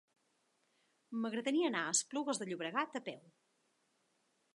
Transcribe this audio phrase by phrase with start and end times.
[1.25, 3.21] M'agradaria anar a Esplugues de Llobregat a peu.